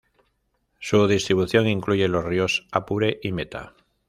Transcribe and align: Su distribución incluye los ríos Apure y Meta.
Su 0.79 1.05
distribución 1.05 1.67
incluye 1.67 2.07
los 2.07 2.25
ríos 2.25 2.65
Apure 2.71 3.19
y 3.21 3.31
Meta. 3.33 3.75